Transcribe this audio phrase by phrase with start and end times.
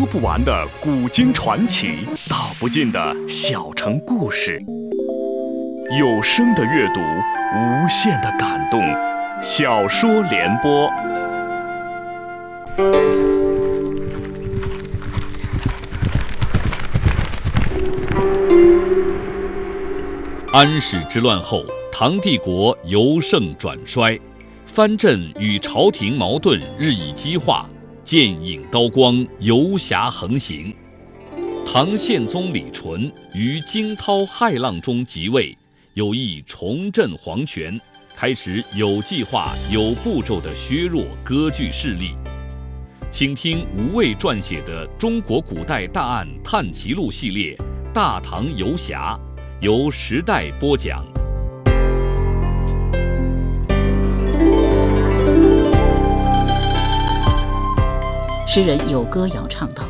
[0.00, 4.58] 说不完的古今传奇，道不尽的小城故事。
[5.98, 7.00] 有声的阅读，
[7.54, 8.80] 无限的感动。
[9.42, 10.88] 小说联播，
[20.50, 21.62] 安史之乱后，
[21.92, 24.18] 唐帝国由盛转衰，
[24.64, 27.68] 藩镇与朝廷矛盾日益激化，
[28.10, 30.74] 剑影刀光，游侠横行。
[31.64, 35.56] 唐宪宗李纯于惊涛骇浪中即位。
[35.94, 37.80] 有意重振皇权，
[38.16, 42.16] 开始有计划、有步骤地削弱割据势力。
[43.12, 47.54] 请听吴畏撰写的《中国古代大案探奇录》系列
[47.92, 49.16] 《大唐游侠》，
[49.64, 51.04] 由时代播讲。
[58.52, 59.84] 诗人有歌谣唱道：“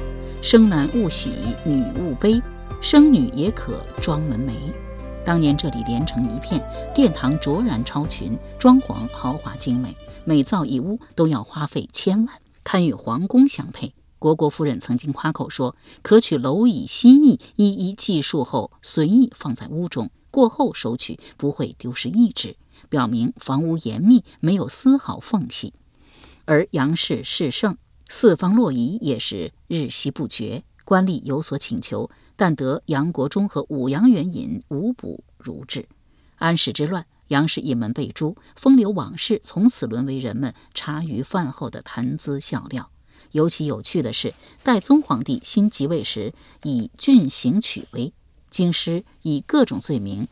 [0.45, 1.31] 生男勿喜，
[1.65, 2.39] 女勿悲，
[2.83, 4.52] 生女也可装门楣。”
[5.25, 6.63] 当年这里连成一片，
[6.95, 13.95] 殿堂卓然超群，装潢豪华精美，每造一屋都要花费千万，堪与皇宫相配。
[14.19, 15.74] 虢国夫人曾经夸口说
[16.05, 22.57] ：“可取蝼蚁心意，一一计数后，随意放在屋中，过后收取，不会丢失一只。”
[22.91, 25.73] 表明房屋严密，没有丝毫缝隙。
[26.45, 27.79] 而杨氏势盛，
[28.13, 30.65] 四方洛邑也是日夕不绝。
[30.85, 35.89] 官吏有所请求，但得杨国忠和武阳元尹无补如至。
[36.35, 42.91] 安史之乱，杨氏一门被诛，风流往事从此沦为人们茶余饭后的谈资笑料。
[43.30, 48.13] 尤其有趣的是，代宗皇帝新即位时，以郡刑取威，
[48.51, 50.27] 京师以各种罪名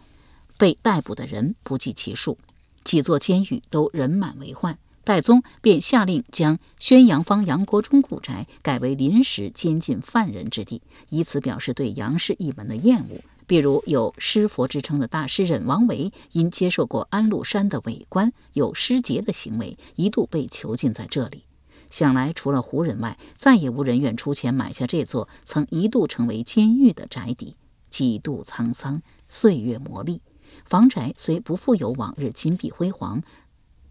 [0.56, 2.38] 被逮捕的人不计其数，
[2.82, 4.76] 几座监狱都人满为患。
[5.08, 13.22] 代宗便下令将宣阳坊杨国忠故宅改为临时监禁犯人之地，以此表示对杨氏一门的厌恶。
[13.46, 21.44] 比如有诗佛之称的大诗人王维，因接受过安禄山的伪官，有失节的行为，一度被囚禁在这里。
[21.88, 27.56] 想来，除了胡人外，再也无人愿出钱买下这座曾一度成为监狱的宅邸。
[27.88, 30.20] 几度沧桑，岁月磨砺，
[30.66, 33.22] 房宅虽不复有往日金碧辉煌，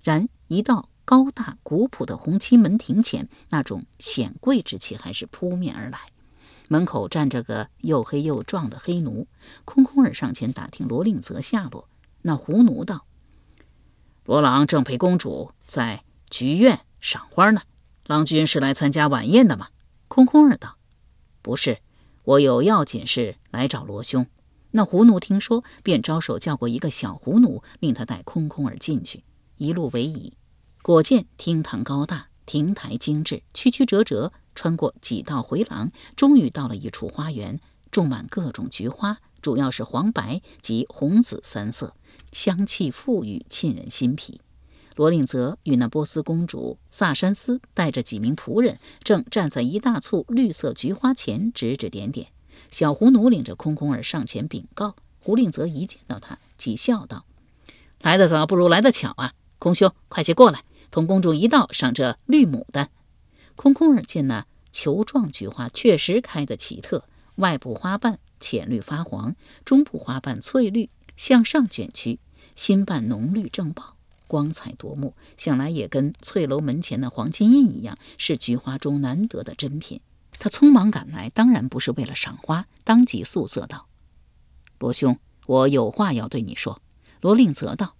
[0.03, 5.99] 然一到高大古朴的红漆门庭前，那种显贵之气还是扑面而来。
[6.67, 9.25] 门口站着个又黑又壮的黑奴，
[9.63, 11.87] 空空儿上前打听罗令泽下落。
[12.23, 13.05] 那胡奴道
[14.27, 17.61] ：“罗郎正陪公主在菊院赏花呢。
[18.05, 19.69] 郎君是来参加晚宴的吗？”
[20.09, 20.75] 空空儿道
[21.41, 21.77] ：“不是，
[22.25, 24.27] 我有要紧事来找罗兄。”
[24.71, 29.23] 那胡奴听说，便招手叫过一个小胡奴，命他带空空儿进去，
[29.55, 30.33] 一路为椅。
[30.87, 37.59] 果见厅堂高大，亭台精致，曲曲折折，穿过几道回廊，终于到了一处花园，
[37.91, 41.93] 种满各种菊花，主要是黄白及红紫三色，
[42.31, 44.39] 香气馥郁，沁人心脾。
[44.95, 52.27] 罗令泽与那波斯公主萨珊斯带着几名仆人，正站在一大簇绿色菊花前，指指点点。
[52.71, 57.25] 小胡奴领着空空儿上前禀告，胡令泽一见到他，即笑道
[57.99, 59.33] ：“来得早，不如来得巧啊！
[59.59, 62.89] 空兄，快些过来。”同公主一道赏这绿牡丹。
[63.55, 67.03] 空空儿见那球状菊花确实开得奇特，
[67.35, 72.19] 外部花瓣浅绿发黄，中部花瓣翠绿向上卷曲，
[72.55, 73.95] 心瓣浓绿正爆，
[74.27, 75.15] 光彩夺目。
[75.37, 80.01] 想来也跟翠楼门前的黄金印一样，是菊花中难得的珍品。
[80.39, 83.87] 他匆忙赶来，当然不是为了赏花，当即素色道
[84.77, 85.17] ：“罗兄，
[85.47, 86.79] 我有话要对你说。”
[87.21, 87.95] 罗令泽道：“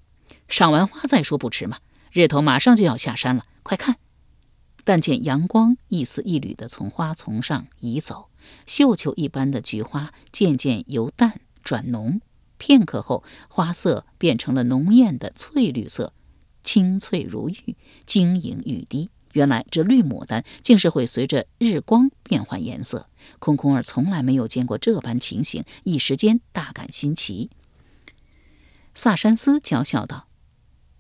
[0.48, 1.80] 赏完花再说不迟嘛。”
[2.12, 3.98] 日头马上就要下山了，快看！
[4.84, 8.30] 但见阳光一丝一缕的从花丛上移走，
[8.66, 12.22] 绣球一般的菊花渐渐由淡转浓，
[12.58, 16.14] 片刻后，花色变成了浓艳的翠绿色，
[16.64, 17.76] 清翠如玉，
[18.06, 19.10] 晶莹欲滴。
[19.34, 23.10] 原来这绿牡丹竟是会随着日光变换颜色，
[23.40, 27.50] 空空儿从来没有见过这般情形，一时间大感新奇。
[28.96, 30.28] 萨珊斯娇笑道。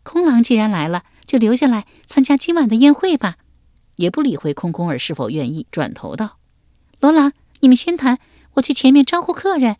[0.07, 3.35] 空郎既然来了，就留下来参加今晚的宴会吧。
[3.97, 6.39] 也不理会空空儿是否愿意，转头道
[7.01, 8.17] ：“罗郎，你们先谈，
[8.53, 9.75] 我去前面招呼客人。”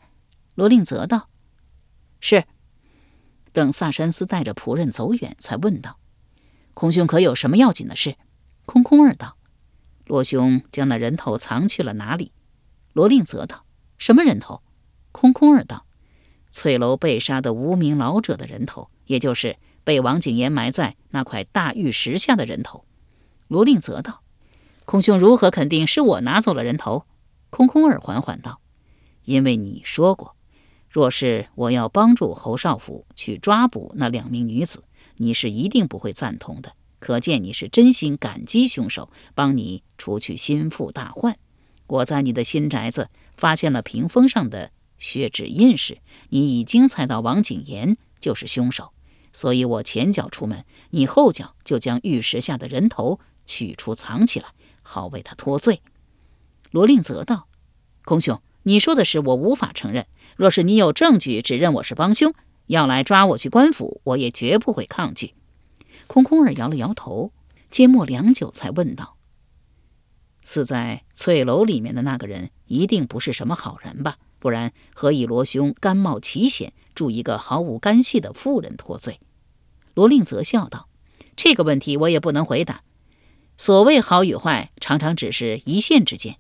[0.53, 1.29] 罗令泽道
[2.19, 2.43] ：“是。”
[3.53, 5.97] 等萨珊斯带着仆人走远，才问道
[6.75, 8.17] ：“空兄可有什么要紧的事？”
[8.67, 9.37] 空空儿道
[10.05, 12.33] ：“罗兄将那人头藏去了哪里？”
[12.91, 13.63] 罗令泽道
[13.97, 14.61] ：“什么人头？”
[15.13, 15.85] 空空儿道
[16.49, 19.57] ：“翠楼被杀的无名老者的人头，也就是。”
[19.87, 22.83] 被王景言埋在那块大玉石下的人头，
[23.47, 24.21] 罗令泽道
[24.83, 27.05] ：“孔兄如何肯定是我拿走了人头？
[27.49, 28.59] 空空儿缓缓道
[29.23, 30.35] ：“因为你说过，
[30.89, 34.83] 若是我要帮助侯少府去抓捕那两名女子，
[35.15, 36.73] 你是一定不会赞同的。
[36.99, 41.37] 可见你是真心感激凶手帮你除去心腹大患。
[41.87, 45.99] 我在你的新宅子发现了屏风上的血指印时，
[46.29, 48.91] 你已经猜到王景言就是凶手，
[49.31, 54.47] 所以我前脚出门，你后脚就将玉石下的人头取出藏起来，
[54.81, 55.81] 好为他脱罪。”
[56.71, 57.47] 罗令泽道
[58.03, 60.05] ：“空兄，你说的是我无法承认。
[60.35, 62.33] 若是你有证据指认我是帮凶，
[62.65, 65.33] 要来抓我去官府，我也绝不会抗拒。”
[66.07, 67.31] 空空儿摇了摇头，
[67.69, 69.17] 缄默良久，才问道
[70.43, 74.17] ：“死在翠楼里面的那个人，一定不是什么好人吧？
[74.39, 79.19] 不然何以罗兄甘冒其险，助一个毫无干系的妇人脱罪？”
[79.93, 80.87] 罗令泽笑道
[81.35, 82.83] ：“这个问题我也不能回答。
[83.57, 86.37] 所谓好与坏，常常只是一线之间。”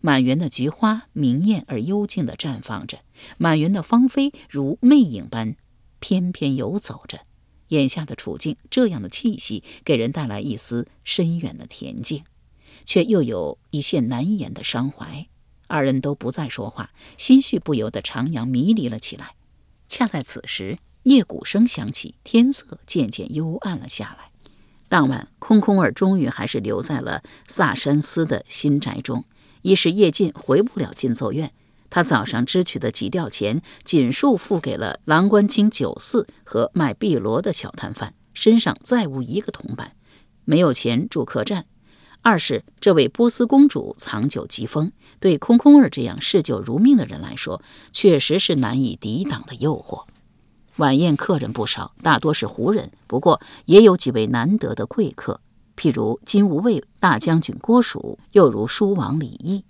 [0.00, 2.98] 满园的菊花明艳而幽静地绽放着，
[3.38, 5.56] 满园的芳菲如魅影般
[5.98, 7.20] 翩翩游走着。
[7.68, 12.22] 眼下的处境，这样的气息给人带来一丝深远的恬静，
[12.84, 15.26] 却又有一线难言的伤怀。
[15.66, 19.34] 二人都不再说话，心绪不由得徜徉迷离了起来。
[19.88, 24.30] 恰在此时，夜鼓声响起，天色渐渐幽暗了下来。
[24.88, 29.24] 当晚，空空儿终于还是留在了萨山斯的新宅中。
[29.62, 31.52] 一是夜尽回不了进奏院，
[31.88, 39.96] 他早上支取的几吊钱尽数付给了郎官清酒肆和卖碧螺的小摊贩，身上再无一个铜板，
[40.44, 41.64] 没有钱住客栈。
[42.24, 47.60] 二是这位波斯公主藏酒疾风，对空空儿这样嗜酒如命的人来说，
[47.92, 50.04] 确实是难以抵挡的诱惑。
[50.76, 55.42] 晚宴客人不少，大多是胡人，不过也有几位难得的贵客。
[55.76, 59.62] 譬如金吾卫大将军郭蜀，又如书王李毅。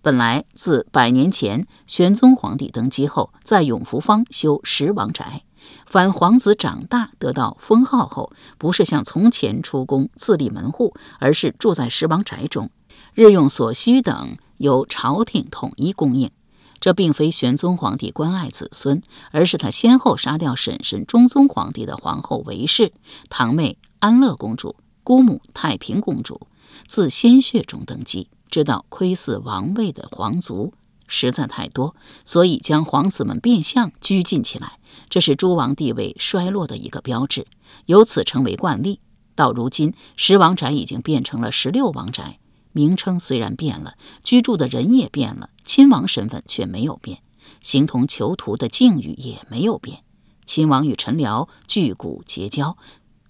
[0.00, 5.42] 本来自百年前玄宗皇帝登基后，在永福坊修十王宅。
[5.86, 12.70] 凡皇子长大得到封号后，不是像从前出宫自立门户，而是住在十王宅中，
[13.14, 16.30] 日用所需等由朝廷统一供应。
[16.78, 19.02] 这并非玄宗皇帝关爱子孙，
[19.32, 22.92] 而是他先后杀掉婶婶中宗皇帝的皇后韦氏、
[23.28, 24.76] 堂妹安乐公主。
[25.02, 26.42] 姑母太平公主
[26.86, 30.72] 自鲜血中登基，直到窥伺王位的皇族
[31.10, 34.78] 实在太多，所以将皇子们变相拘禁起来，
[35.10, 37.46] 这是诸王地位衰落的一个标志，
[37.84, 39.00] 由此成为惯例。
[39.34, 42.38] 到如今，十王宅已经变成了十六王宅，
[42.72, 47.18] 名称虽然变了，居住的人也变了，亲王身份却没有变，
[47.60, 50.04] 形同囚徒的境遇也没有变。
[50.46, 52.78] 亲王与臣僚据古结交。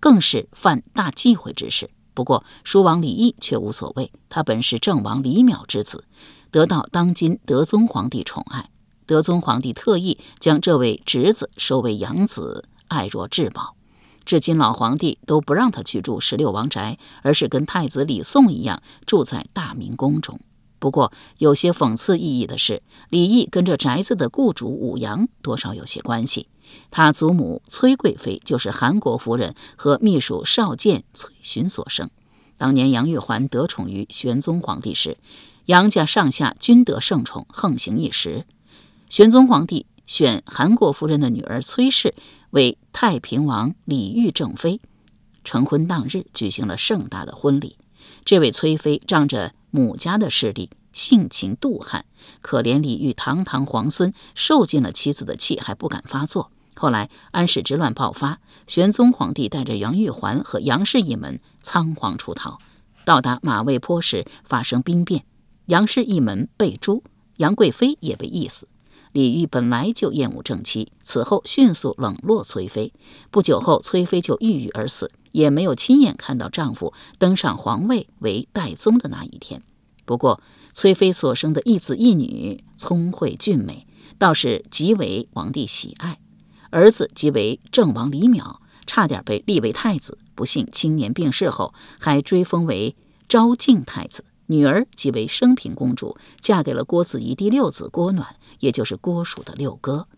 [0.03, 1.91] 更是犯大忌讳之事。
[2.15, 4.11] 不过，书王李毅却无所谓。
[4.31, 6.05] 他本是郑王李淼之子，
[6.51, 8.71] 得到当今德宗皇帝宠爱。
[9.07, 13.75] 德宗皇帝特意将这位侄子收为养子，爱若至宝。
[14.25, 20.39] 至今老皇帝都不让他去住十六王宅，而是跟太子李诵一样住在大明宫中。
[20.79, 26.47] 不过，有些讽刺意义的是，李毅跟这宅子的雇主武阳多少有些关系。
[26.91, 32.09] 他祖母崔贵妃就是韩国夫人和秘书少监崔寻所生。
[32.57, 35.19] 当年杨玉环得宠于玄宗皇帝时，
[35.71, 38.45] 杨家上下均得圣宠，横行一时。
[39.09, 42.13] 玄宗皇帝选韩国夫人的女儿崔氏
[42.51, 44.81] 为太平王李玉正妃，
[45.45, 47.77] 成婚当日举行了盛大的婚礼。
[48.25, 52.05] 这位崔妃仗着母家的势力，性情妒悍，
[52.41, 56.51] 可怜李玉堂堂皇孙受尽了妻子的气，还不敢发作。
[56.75, 62.59] 后来安史之乱爆发，玄宗皇帝带着杨玉环和杨氏一门仓皇出逃，
[63.05, 65.25] 到达马嵬坡时发生兵变，
[65.71, 67.05] 杨氏一门被诛，
[67.37, 68.67] 杨贵妃也被缢死。
[69.13, 72.93] 李煜本来就厌恶正妻，此后迅速冷落崔妃。
[73.31, 79.63] 不久后，崔妃就郁郁而死，也没有亲眼看到丈夫登上皇位为代宗的那一天。
[80.05, 83.87] 不过，崔妃所生的一子一女聪慧俊美，
[84.19, 86.19] 倒是极为皇帝喜爱。
[86.71, 88.57] 儿子即为郑王李淼，
[88.89, 92.97] 差点被立为太子，不幸青年病逝后，还追封为
[93.29, 94.25] 昭敬太子。
[94.51, 100.09] 女儿即为升平公主，嫁给了郭子仪第六子郭暖，也就是郭蜀的六哥。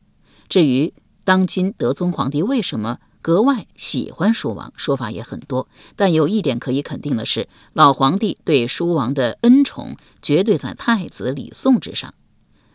[0.49, 12.15] 至于当今德宗皇帝为什么格外喜欢叔王，说法也很多，但有一点可以肯定的是，老皇帝对叔王的恩宠绝对在太子李诵之上。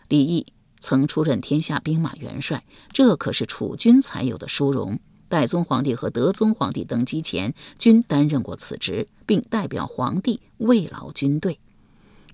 [0.08, 0.46] 李毅。
[0.80, 5.00] 曾出任天下兵马元帅，这可是储君才有的殊荣。
[5.30, 11.60] 代宗皇帝和德宗皇帝登基前均担任过此职，并代表皇帝慰劳军队。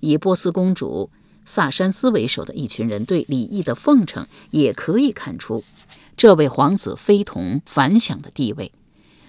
[0.00, 1.10] 以波斯公主
[1.44, 5.64] 萨珊斯为首的一群人对李毅的奉承，也可以看出
[6.16, 8.72] 这位皇子非同凡响的地位。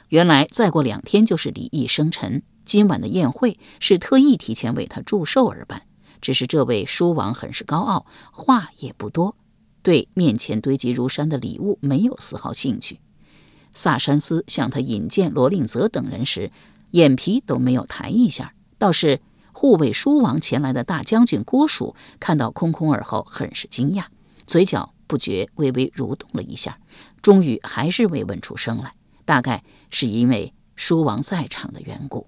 [0.09, 5.81] 原来再过两天就是李毅生辰，今晚的宴会是特意提前为他祝寿而办。
[6.21, 9.35] 只是这位书王很是高傲，话也不多，
[9.81, 12.99] 对面前堆积如山的礼物没有丝毫兴趣。
[13.75, 16.51] 萨珊斯向他引荐罗令泽等人时，
[16.91, 18.55] 眼皮都没有抬一下。
[18.79, 19.21] 倒是
[19.53, 24.05] 护卫书王前来的大将军郭蜀看到空空耳后，很是惊讶，
[24.47, 26.79] 嘴角不觉微微蠕动了一下，
[27.21, 28.93] 终于还是未问出声来。
[29.25, 32.27] 大概是因为书王在场的缘故。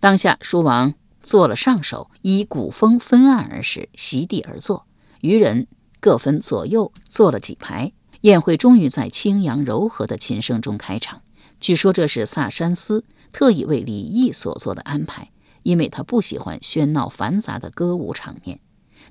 [0.00, 4.86] 当下，书王做了上首，依古风分案而始，席地而坐，
[5.22, 5.66] 余人
[5.98, 7.92] 各分左右坐了几排。
[8.22, 11.22] 宴会终于在清扬柔和的琴声中开场。
[11.60, 15.30] 据说这是萨珊斯特意为李毅所做的安排，
[15.62, 18.60] 因为他不喜欢喧闹繁杂的歌舞场面。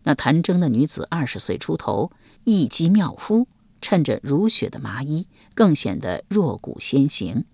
[0.04, 2.12] 那弹筝的女子二十岁出头，
[2.44, 3.48] 一肌妙肤。
[3.80, 7.46] 衬着如雪的麻衣，更显得弱骨先行。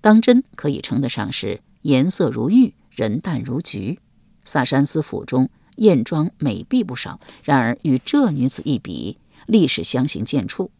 [0.00, 4.00] 当真可以称得上是颜色如玉，人淡如菊。
[4.44, 10.70] 萨珊斯府中艳妆美婢不少，然而与这女子一比，立时相形见绌。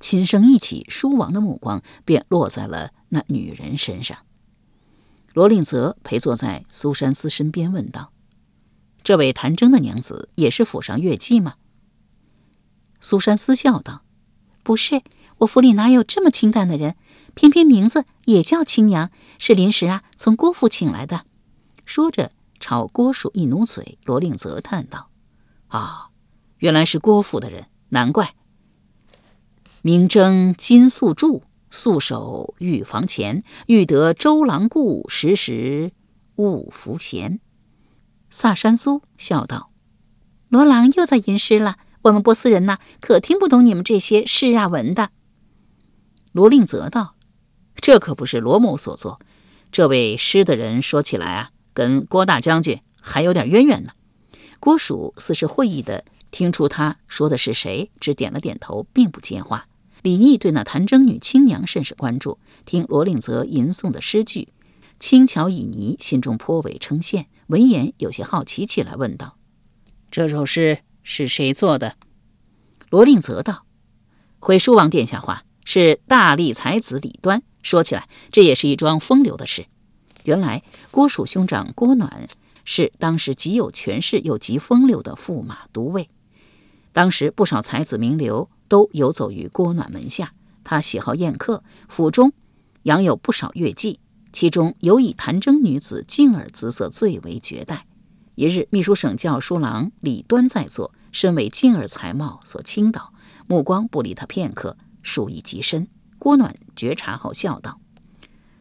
[0.00, 4.18] 琴声一起，书王的目光便落在了那女人身上。
[5.32, 8.12] 罗令泽陪坐在苏珊斯身边，问道
[9.02, 11.54] ：“这位弹筝的娘子也是府上乐妓吗？”
[13.00, 14.02] 苏珊斯笑道。
[14.62, 15.02] 不是，
[15.38, 16.96] 我府里哪有这么清淡的人？
[17.34, 21.26] 偏偏名字也叫青娘，是临时啊从郭府请来的。
[21.84, 23.98] 说着，朝郭蜀一努嘴。
[24.04, 25.10] 罗令泽叹道
[25.68, 26.10] ：“啊，
[26.58, 28.34] 原来是郭府的人，难怪。
[29.80, 35.92] 明征金素柱，素守御房前，欲得周郎顾，时时
[36.34, 37.38] 勿拂弦。”
[38.28, 39.70] 萨珊苏笑道
[40.50, 45.08] ：“罗郎又在吟诗了。”我们波斯人呐，可听不懂你们这些诗啊文的。
[46.32, 47.14] 罗令泽道
[47.80, 49.20] ：“这可不是罗某所作。
[49.72, 53.92] 这位诗的人说起来啊，跟郭大将军还有点渊源呢。”
[54.60, 59.68] 郭蜀似是会意的听出他说的是谁，只点了点头，并不接话。
[60.02, 64.48] 李毅对那弹筝女青娘甚是关注，听罗令泽吟诵的诗句，
[64.98, 67.26] 轻巧旖旎，心中颇为称羡。
[67.46, 69.36] 闻言，有些好奇起来，问道
[70.10, 71.94] ：“这首诗？”是谁做的？
[72.90, 73.64] 罗令泽道
[74.40, 77.44] ：“回书王殿下话，是大力才子李端。
[77.62, 79.66] 说起来，这也是一桩风流的事。
[80.24, 82.28] 原来郭蜀兄长郭暖
[82.64, 86.08] 是当时极有权势又极风流的驸马都尉。
[86.94, 90.32] 当时不少才子名流都游走于郭暖门下。
[90.62, 92.32] 他喜好宴客，府中
[92.84, 93.98] 养有不少乐伎，
[94.32, 97.84] 其中有以弹筝女子静儿姿色最为绝代。”
[98.36, 103.12] 一日，秘书省教书郎李端在座，身为静儿才貌所倾倒，
[103.46, 105.88] 目光不离他片刻，数意极深。
[106.18, 107.80] 郭暖觉察后笑道：“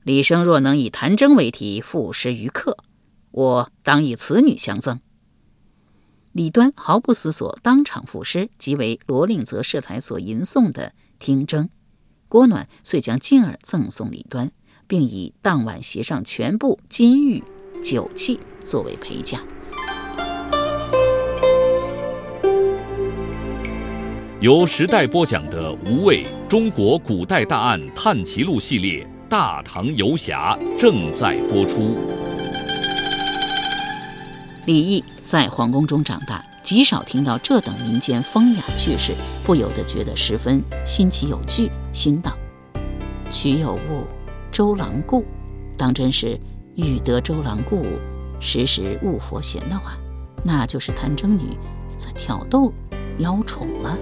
[0.03, 2.77] 李生若能以弹筝为题赋诗于客，
[3.31, 4.99] 我当以此女相赠。”
[6.33, 10.87] 李端毫不思索，当场赋诗，即为罗令泽适才所吟诵的
[11.19, 11.61] 《听筝》。
[12.27, 14.51] 郭暖遂将静儿赠送李端，
[14.87, 17.43] 并以当晚席上全部金玉
[17.83, 19.43] 酒器作为陪嫁。
[24.41, 31.95] 由时代播讲的《无畏中国古代大案探奇录》系列《大唐游侠》正在播出。
[34.65, 41.69] 李毅在皇宫中长大，极少听到这等民间风雅趣事，不由得觉得十分新奇有趣。
[41.91, 42.31] 心道
[43.29, 44.07] ：“曲有误，
[44.53, 45.25] 周郎顾，
[45.77, 46.39] 当真是
[46.75, 47.81] 欲得周郎顾，
[48.39, 49.97] 时时误佛闲的话，
[50.45, 51.57] 那就是弹筝女
[51.97, 52.71] 在挑逗
[53.17, 53.97] 邀宠了。”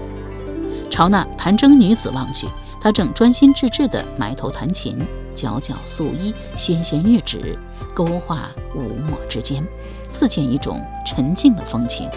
[0.92, 2.48] 朝那弹筝女子望去，
[2.80, 4.96] 她正专心致志地埋头弹琴，
[5.36, 7.58] 皎皎素衣，纤纤玉指，
[7.94, 9.66] 勾画五墨之间，
[10.10, 12.10] 自见一种沉静的风情。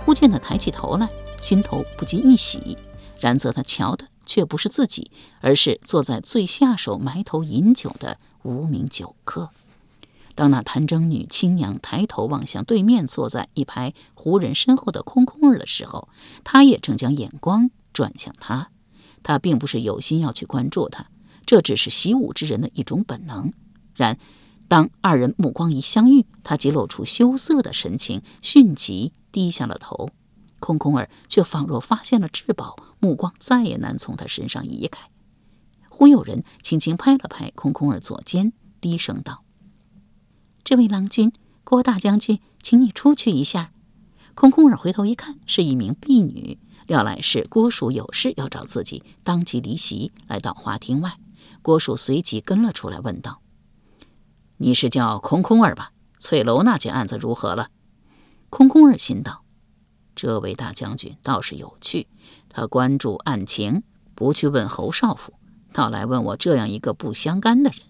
[0.00, 1.08] 忽见他抬起头来，
[1.40, 2.76] 心头不禁一喜。
[3.20, 5.10] 然则他瞧的却不是自己，
[5.40, 9.50] 而是坐在最下手埋头饮酒的无名酒客。
[10.34, 16.08] 当那弹筝女青娘抬头望向对面坐在一排胡人身后的空空儿的时候，
[16.44, 17.70] 她也正将眼光。
[17.90, 18.70] 转向他，
[19.24, 21.06] 他并不是有心要去关注他，
[21.48, 23.54] 这只是习武之人的一种本能。
[23.94, 24.18] 然，
[24.68, 30.10] 当二人目光一相遇，他即露出羞涩的神情，迅即低下了头。
[30.60, 35.08] 空空儿却仿若发现了至宝，目光再也难从他身上移开。
[35.88, 39.42] 忽有人轻轻拍了拍空空儿左肩，低声道
[40.62, 41.32] ：“这位郎君，
[41.64, 43.72] 郭大将军，请你出去一下。”
[44.36, 51.18] 空空儿回头一看，是一名婢女，料来是郭叔有事要找自己，当即离席，来到花厅外。
[51.68, 53.42] 郭叔随即跟了出来，问道
[54.56, 55.92] ：“你是叫空空儿吧？
[56.18, 57.68] 翠楼那件案子如何了？”
[58.48, 59.44] 空空儿心道
[60.16, 62.08] ：“这位大将军倒是有趣，
[62.48, 63.82] 他关注案情，
[64.14, 65.34] 不去问侯少府，
[65.74, 67.80] 倒来问我这样一个不相干的人。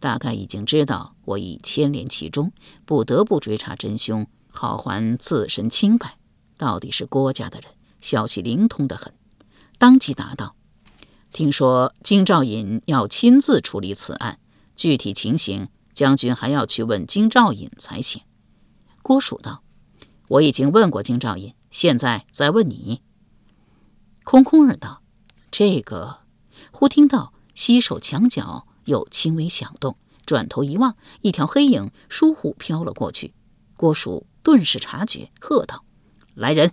[0.00, 2.52] 大概已经知道我已牵连其中，
[2.86, 6.16] 不得不追查真凶，好还自身清白。
[6.56, 7.70] 到底是郭家的人，
[8.00, 9.12] 消息灵通得很。”
[9.76, 10.54] 当即答道。
[11.30, 14.38] 听说金兆尹要亲自处理此案，
[14.74, 18.22] 具体情形，将军还要去问金兆尹才行。
[19.02, 19.62] 郭蜀道
[20.28, 23.02] ：“我已经问过金兆尹，现在再问你。”
[24.24, 25.02] 空空儿道
[25.52, 26.20] ：“这个……”
[26.72, 33.34] 忽听到西首墙角有轻微响动，转头一望，一条黑影疏忽飘了过去。
[33.76, 35.84] 郭蜀顿时察觉，喝道
[36.34, 36.72] ：“来人！”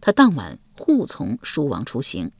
[0.00, 2.30] 他当晚护从书王出行。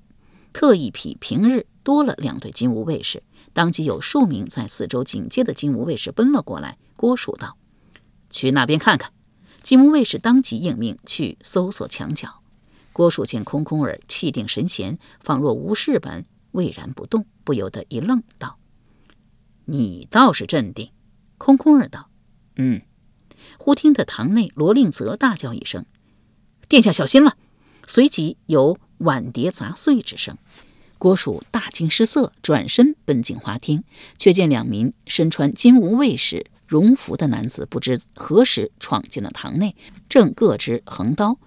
[0.58, 3.22] 特意比平日多了两队金吾卫士，
[3.52, 6.78] 当即有数名在四周警戒的金吾卫士奔了过来。
[6.96, 7.56] 郭蜀道
[8.28, 9.12] ：“去那边看看。”
[9.62, 12.42] 金吾卫士当即应命去搜索墙角。
[12.92, 18.58] 郭蜀见空空儿气定神闲，仿若无事般巍然不动，不由得一愣，道
[19.66, 20.90] ：“你倒是镇定。”
[21.38, 22.10] 空空儿道
[22.58, 22.82] ：“嗯。”
[23.60, 25.86] 忽听得堂内罗令泽大叫一声
[26.68, 27.36] ：“殿下小心了！”
[27.86, 28.76] 随即有。
[28.98, 30.36] 碗碟砸碎之声，
[30.98, 33.82] 郭蜀大惊失色，转身奔进花厅，
[34.18, 39.74] 却见两名身穿金吾卫士戎服的男子不知何时闯进了堂内，
[40.08, 41.38] 正各执横刀，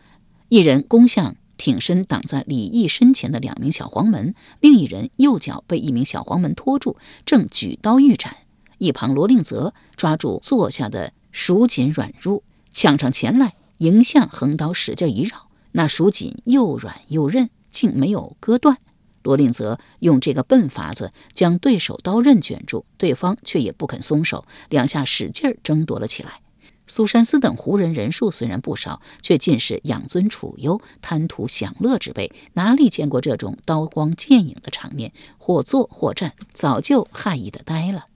[0.50, 8.36] 一人攻向挺身挡在李毅身前的两名小黄门，另一人右脚被一名小黄门拖住，正举刀欲斩。
[8.80, 12.42] 一旁罗令泽抓住坐下的蜀锦软褥，
[12.72, 15.51] 抢上前来，迎向横刀使劲一绕。
[15.74, 18.78] 那蜀锦又软又韧，竟没有割断。
[19.24, 26.42] 罗令则用这个笨法子将对手刀刃卷住，对方却也不肯松手，两下使劲儿争夺了起来。
[26.88, 35.14] 苏山思等胡人人数虽然不少，却尽是养尊处优、贪图享乐之辈，哪里见过这种刀光剑影的场面？
[35.38, 38.08] 或坐或站，早就骇异的呆了。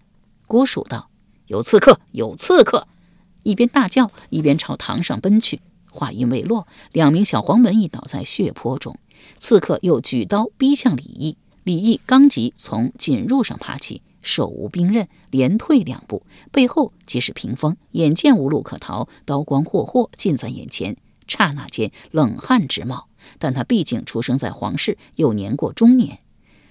[0.47, 1.10] 郭蜀道
[1.47, 1.99] ：“有刺客！
[2.12, 2.88] 有刺客！”
[3.43, 5.62] 一边大叫，一边朝堂上奔去。
[5.95, 8.99] 话音未落，两名小黄门已倒在血泊中。
[9.39, 23.08] 刺客又举刀逼向李毅，李毅刚即从锦褥上爬起，手无兵刃，连退两步，背后即是屏风，眼见无路可逃，刀光霍霍近在眼前，刹那间冷汗直冒。
[23.39, 26.19] 但他毕竟出生在皇室，又年过中年，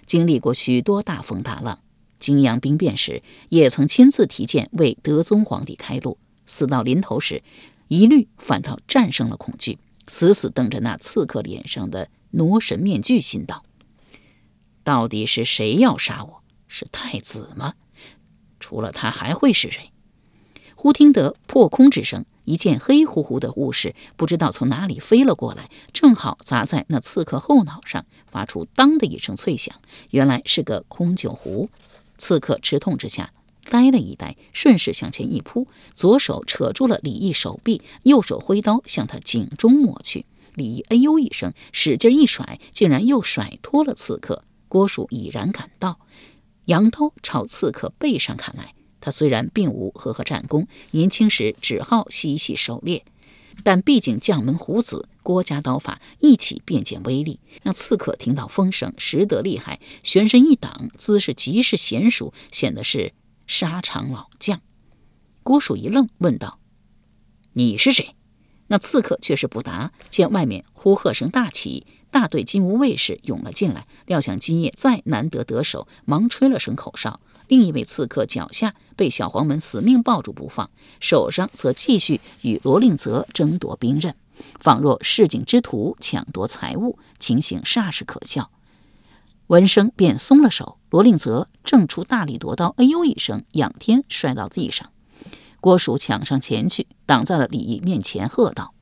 [0.06, 1.80] 经历过许多大风大浪。
[2.20, 6.16] 泾阳兵变时，也曾亲自提剑为德宗皇帝开路。
[6.46, 7.42] 死到临头时，
[7.94, 9.78] 一律反倒战胜了恐惧，
[10.08, 13.64] 死死瞪着那刺客脸上的傩神面具，心道：
[14.82, 16.42] 到底是谁要杀我？
[16.66, 17.74] 是太子吗？
[18.58, 19.92] 除了他还会是谁？
[20.74, 29.72] 忽听得破空之声，一件黑乎乎的物事不知道从哪里飞了过来，正好砸在那刺客后脑上，发出当的一声脆响。
[30.10, 31.70] 原来是个空酒壶，
[32.18, 33.32] 刺客吃痛之下。
[33.64, 40.26] 呆了一呆，顺势向前一扑，左手扯住了李毅手臂，右手挥刀向他颈中抹去。
[40.54, 44.44] 李毅哎呦一声，使劲一甩，竟然又甩脱了刺客。
[44.68, 45.98] 郭叔已然赶到，
[46.66, 48.74] 扬刀朝刺客背上砍来。
[49.00, 53.04] 他虽然并无赫赫战功，年轻时只好嬉戏狩猎，
[53.62, 57.38] 但毕竟将门虎子，郭家刀法一起便见威力。
[57.64, 63.12] 那刺客听到风声，识得厉害，旋身一挡，姿势极是娴熟，显得是。
[63.46, 64.60] 沙场老将，
[65.42, 66.58] 郭蜀一愣，问道
[67.54, 68.14] ：“你是谁？”
[68.68, 69.92] 那刺客却是不答。
[70.08, 77.20] 见外面呼喝声大起，大队金吾卫士涌了进来，料想今夜再难得得手，忙吹了声口哨。
[77.48, 84.16] 另一位刺客脚下被小黄门死命抱住不放，手上则继续与罗令泽争夺兵刃，
[84.58, 88.50] 仿若市井之徒抢夺财物，情形煞是可笑。
[89.48, 94.88] 闻声便松了手，罗令泽正出大力夺刀，哎呦一声，仰天摔到地上。
[95.60, 98.72] 郭蜀抢上前去，挡在了李毅面前，喝道：“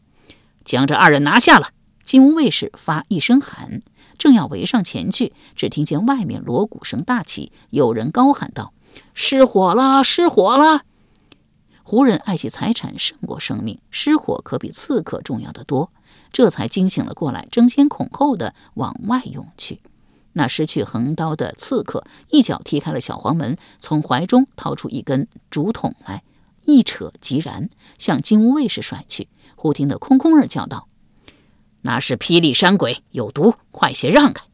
[0.64, 1.70] 将这二人拿下了！”
[2.04, 3.82] 金吾卫士发一声喊，
[4.18, 8.72] 正要围上前去，只听见外面锣鼓声大起，有人高喊道
[9.14, 10.04] ：“失火了！
[10.04, 10.82] 失火了！”
[11.82, 15.90] 胡人爱惜财产胜过生命，失火可比刺客重要的多，
[16.32, 19.80] 这才惊醒了过来，争先恐后的往外涌去。
[20.34, 26.22] 那失去横刀的刺客一脚踢开了小黄门，从怀中掏出一根竹筒来，
[26.64, 27.68] 一扯即燃，
[27.98, 29.28] 向金乌卫士甩去。
[29.54, 30.88] 忽听得空空儿叫道
[31.82, 34.44] ：“那是霹雳山鬼，有毒，快些让开！”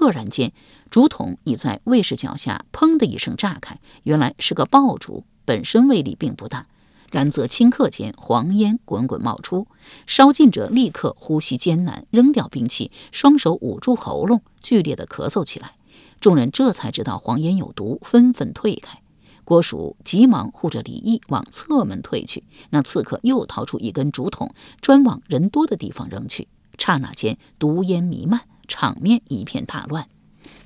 [0.00, 0.52] 愕然间，
[0.90, 6.66] 竹筒已在卫士脚下砰的一声炸开，原来是个爆竹，本身威力并不大。
[7.12, 9.66] 然则顷刻间，黄烟滚滚冒出，
[10.06, 15.76] 烧尽者立刻呼吸艰难，扔掉兵器，双手捂住喉咙，剧烈的咳嗽起来。
[16.20, 19.02] 众人这才知道黄烟有毒，纷纷退开。
[19.44, 26.48] 郭蜀急忙护着李毅往侧门退去，那刺客又掏出一根竹筒，专往人多的地方扔去。
[26.78, 30.08] 刹那间，毒烟弥漫，场面一片大乱。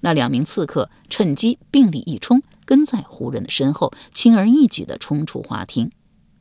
[0.03, 5.91] 那两名刺客趁机并力一冲，跟在胡人的身后，轻而易举地冲出花厅。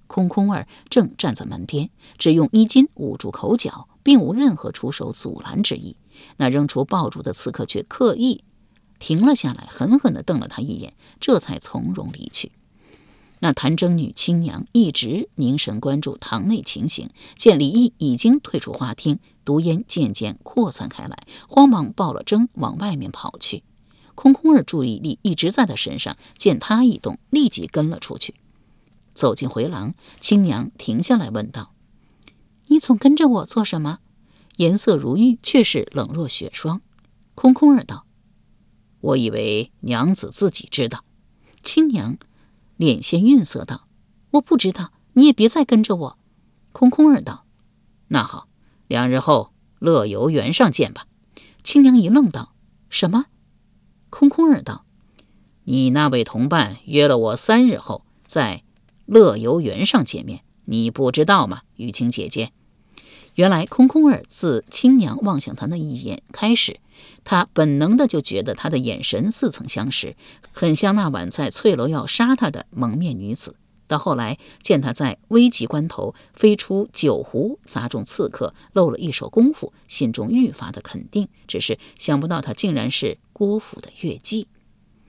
[0.07, 5.95] 空空儿正站在门边，只用衣襟捂住口角，并无任何出手阻拦之意。
[6.37, 8.43] 那扔出爆竹的刺客却刻意
[8.99, 12.51] 停了下来，狠狠地瞪了他一眼，这才从容离去。
[13.39, 23.63] 那谭征女青娘一直凝神关注堂内情形，见李毅已经退出花厅，毒烟渐渐扩散开来，慌忙抱了征往外面跑去。
[24.15, 28.33] 空空儿注意力一直在他身上，见他一动，立即跟了出去。
[29.15, 31.73] 走进回廊，青娘停下来问道
[32.67, 33.99] ：“你总跟着我做什么？”
[34.57, 36.81] 颜色如玉，却是冷若雪霜。
[37.33, 38.05] 空空儿道
[38.99, 41.05] ：“我以为娘子自己知道。”
[41.63, 42.17] 青娘
[42.75, 43.87] 脸现晕色道
[44.31, 46.17] ：“我不知道，你也别再跟着我。”
[46.73, 47.45] 空空儿道
[48.09, 48.49] ：“那好，
[48.87, 51.07] 两日后乐游原上见吧。”
[51.63, 52.53] 青娘一愣道
[52.89, 53.27] ：“什么？”
[54.11, 54.85] 空空儿道
[55.63, 58.63] ：“你那位同伴约了我三日后在。”
[59.05, 62.51] 乐游原上见面，你不知道吗，雨晴姐姐？
[63.35, 66.79] 原来空空儿自青娘望向他那一眼开始，
[67.25, 70.15] 他本能的就觉得他的眼神似曾相识，
[70.53, 73.55] 很像那晚在翠楼要杀他的蒙面女子。
[73.87, 81.27] 到后来见他在危急关头飞出酒壶砸中刺客，露了一手功夫，心中愈发的肯定。
[81.47, 84.47] 只是想不到他竟然是郭府的月季。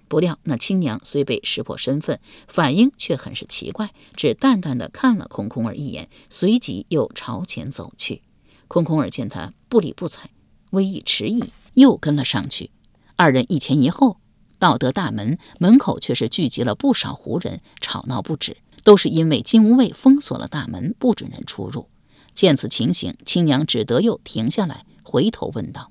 [0.09, 8.23] 不料那青娘虽被识破身份，反应却很是奇怪，只淡淡的看了空空儿一眼，随即又朝前走去。
[8.69, 10.31] 空空儿见他不理不睬，
[10.71, 12.71] 微一迟疑，又跟了上去。
[13.17, 14.19] 二人一前一后，
[14.59, 21.89] 到得大门，门口却是聚集了不少胡人，吵闹不止，都是因为金吾卫封锁了大门，不准人出入。
[22.35, 25.91] 见此情形，青娘只得又停下来，回头问道：“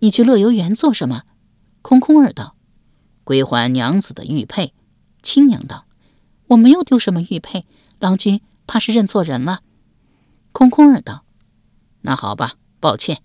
[0.00, 1.24] 你去乐游园做什么？”
[1.82, 2.55] 空空儿道。
[3.26, 4.72] 归还娘子的玉佩，
[5.20, 5.84] 青娘道
[6.46, 7.64] ：“我没有丢什么玉佩，
[7.98, 9.62] 郎君怕是认错人了。”
[10.54, 11.24] 空空儿道
[12.02, 13.20] ：“那好吧，抱歉。”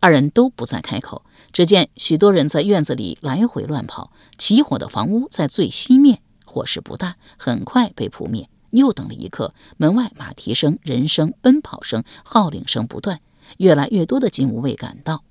[0.00, 1.24] 二人都不再开口。
[1.52, 8.50] 只见许多人在院子里来回乱跑，起火的房屋在最西面，火势不大，很快被扑灭。
[8.70, 13.20] 又等了一刻，门外马蹄声、人声、奔跑声、号令声不断，
[13.58, 15.22] 越来越多的金吾卫赶到，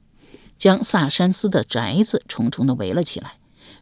[0.57, 3.33] 将萨山斯的宅子重重的围了起来。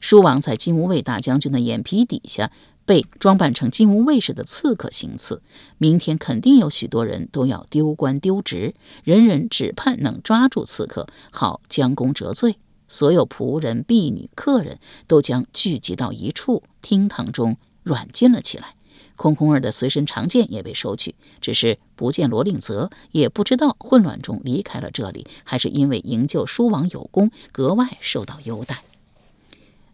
[0.03, 2.51] 书王在金吾卫大将军的眼皮底下
[2.85, 5.41] 被装扮成金吾卫士的刺客行刺，
[5.77, 12.57] 明天肯定有许多人都要丢官丢职，人人只盼能抓住刺客，好将功折罪。
[12.89, 18.75] 所有仆人、婢女、客人都将聚集到一处，厅堂中软禁了起来。
[19.15, 28.83] 空空儿的随身长剑也被收去，只是不见罗令泽，也不知道混乱中离开了这里，还是因为营救书王有功，格外受到优待。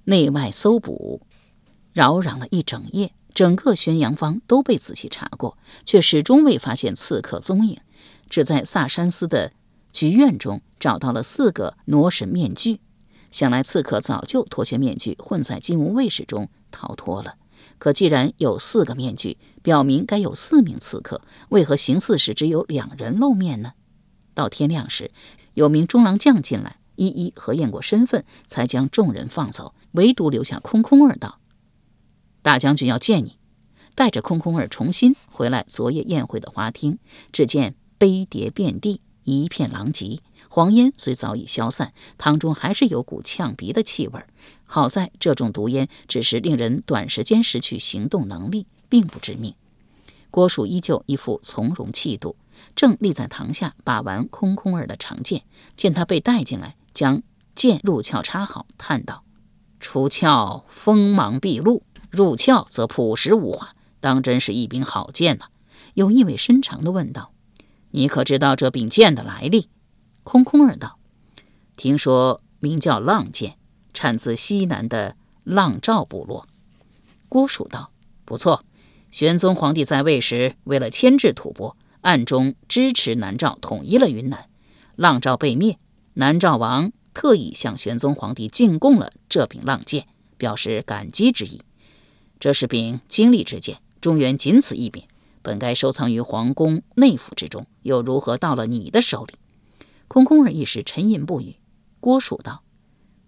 [0.10, 1.22] 内外搜捕，
[1.94, 7.80] 扰攘了一整夜，整个宣阳坊都被仔细查过，却始终未发现刺客踪影。
[8.28, 9.52] 只在萨山斯的
[9.92, 12.80] 局院中找到了四个挪神面具，
[13.30, 17.36] 想来刺客早就脱下面具，混在金吾卫士中逃脱了。
[17.78, 23.74] 可既然有四个面具，表明该有四名刺客，为何行刺时只有两人露面呢？
[24.34, 25.12] 到天亮时，
[25.54, 26.78] 有名中郎将进来。
[27.00, 31.40] 一一核验过身份，才将众人放走，唯独留下空空儿道
[32.44, 33.38] ：“大将军要见你。”
[33.96, 37.00] 带着空空儿重新回来昨夜宴会的花厅，
[37.32, 40.20] 只见杯碟遍地，一片狼藉。
[40.50, 44.22] 黄烟虽早已消散，汤中还是有股呛鼻的气味。
[44.66, 49.54] 好在这种毒烟只是令人短时间失去行动能力，并不致命。
[50.32, 52.36] 郭蜀依旧一副从容气度，
[52.76, 55.44] 正立在堂下把玩空空儿的长剑，
[55.76, 56.76] 见他被带进来。
[57.00, 57.24] 将
[57.56, 59.24] 剑入鞘插好，叹道
[59.80, 65.46] ：“出鞘锋芒毕露，入鞘则朴实无华，当真是一柄好剑呐。”
[65.96, 67.32] 又意味深长地问道
[67.92, 69.70] ：“你可知道这柄剑的来历？”
[70.26, 71.00] 空空儿道
[71.78, 73.56] ：“听说名叫浪剑，
[73.94, 76.50] 产自西南的浪赵部落。
[77.30, 77.92] 郭蜀道
[78.26, 78.66] ：“不错，
[79.10, 84.50] 玄宗皇帝在位时，为了牵制吐蕃，暗中支持南诏统一了云南。
[84.98, 85.80] 浪赵被灭，
[86.20, 90.06] 南诏王特意向玄宗皇帝进贡了这柄浪剑，
[90.38, 91.62] 表示感激之意。
[92.42, 95.04] 这是柄经历之剑，中原仅此一柄。”
[95.42, 99.36] 本该收藏于皇宫内府之中，又如何到了你的手里？
[100.10, 101.56] 空空儿一时沉吟不语。
[102.02, 102.64] 郭蜀道：“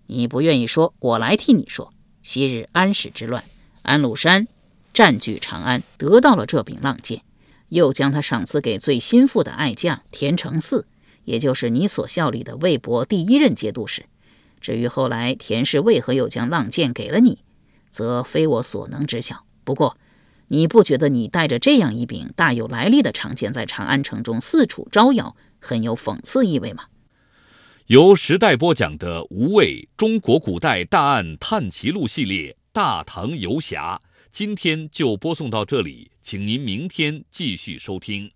[0.08, 1.94] 你不愿意说，我来替你说。
[2.22, 3.42] 昔日安史之乱，
[3.84, 4.50] 安禄山
[4.94, 7.24] 占据长安，得到了这柄浪剑，
[7.70, 10.84] 又将他赏赐给最心腹的爱将田承嗣，
[11.26, 14.06] 也就是你所效力的魏博第一任节度使。
[14.60, 17.40] 至于后来田氏为何又将浪剑给了你，
[17.90, 19.46] 则非我所能知晓。
[19.64, 19.98] 不过。”
[20.54, 26.88] 你不觉得你带着这样一柄大有来历的长剑在长安城中四处招摇，很有讽刺意味吗？
[27.86, 34.02] 由时代播讲的《无畏中国古代大案探奇录》系列《大唐游侠》，
[34.34, 38.30] 今天就播送到这里，请您明天继续收听。